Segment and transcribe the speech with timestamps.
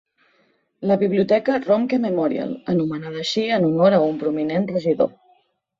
[0.91, 5.17] La Biblioteca Romke Memorial, anomenada així en honor a un prominent regidor.